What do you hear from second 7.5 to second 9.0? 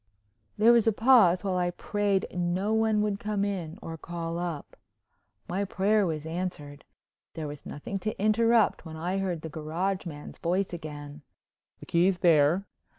nothing to interrupt when